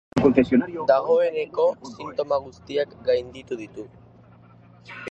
[0.91, 3.89] Dagoeneko sintoma guztiak gainditu ditu.